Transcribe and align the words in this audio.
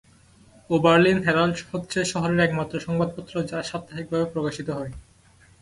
Oberlin 0.69 1.19
Herald 1.25 1.57
হচ্ছে 1.71 1.99
শহরের 2.11 2.39
একমাত্র 2.39 2.75
সংবাদপত্র, 2.79 3.33
যা 3.51 3.59
সাপ্তাহিকভাবে 3.69 4.25
প্রকাশিত 4.33 4.67
হয়। 4.77 4.91